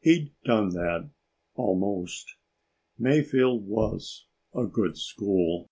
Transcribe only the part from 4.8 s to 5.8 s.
school.